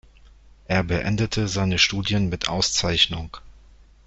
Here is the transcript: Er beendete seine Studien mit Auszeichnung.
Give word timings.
Er 0.65 0.81
beendete 0.81 1.47
seine 1.47 1.77
Studien 1.77 2.27
mit 2.29 2.49
Auszeichnung. 2.49 3.37